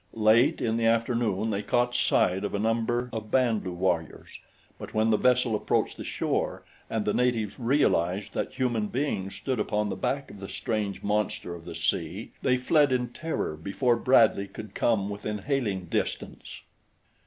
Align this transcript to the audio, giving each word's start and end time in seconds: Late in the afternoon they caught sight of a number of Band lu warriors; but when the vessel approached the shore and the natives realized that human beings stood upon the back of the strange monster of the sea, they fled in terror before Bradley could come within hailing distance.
Late 0.17 0.61
in 0.61 0.77
the 0.77 0.87
afternoon 0.87 1.51
they 1.51 1.61
caught 1.61 1.93
sight 1.93 2.43
of 2.43 2.55
a 2.55 2.59
number 2.59 3.11
of 3.13 3.29
Band 3.29 3.63
lu 3.63 3.71
warriors; 3.71 4.39
but 4.79 4.95
when 4.95 5.11
the 5.11 5.15
vessel 5.17 5.55
approached 5.55 5.95
the 5.95 6.03
shore 6.03 6.63
and 6.89 7.05
the 7.05 7.13
natives 7.13 7.59
realized 7.59 8.33
that 8.33 8.53
human 8.53 8.87
beings 8.87 9.35
stood 9.35 9.59
upon 9.59 9.89
the 9.89 9.95
back 9.95 10.31
of 10.31 10.39
the 10.39 10.49
strange 10.49 11.03
monster 11.03 11.53
of 11.53 11.65
the 11.65 11.75
sea, 11.75 12.31
they 12.41 12.57
fled 12.57 12.91
in 12.91 13.09
terror 13.09 13.55
before 13.55 13.95
Bradley 13.95 14.47
could 14.47 14.73
come 14.73 15.07
within 15.07 15.37
hailing 15.37 15.85
distance. 15.85 16.61